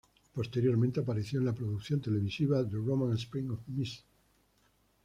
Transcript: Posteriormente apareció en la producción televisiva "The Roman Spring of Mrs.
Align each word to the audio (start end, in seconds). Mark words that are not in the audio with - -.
Posteriormente 0.33 0.99
apareció 0.99 1.37
en 1.37 1.45
la 1.45 1.53
producción 1.53 2.01
televisiva 2.01 2.67
"The 2.67 2.75
Roman 2.75 3.13
Spring 3.19 3.51
of 3.51 3.59
Mrs. 3.67 4.03